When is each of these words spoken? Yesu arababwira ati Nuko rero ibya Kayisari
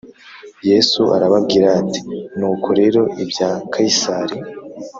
Yesu 0.69 1.01
arababwira 1.15 1.67
ati 1.81 2.01
Nuko 2.37 2.67
rero 2.79 3.01
ibya 3.23 3.49
Kayisari 3.71 4.37